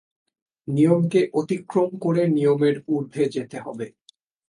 [0.67, 3.85] নিয়মকে অতিক্রম করে নিয়মের ঊর্ধ্বে যেতে হবে।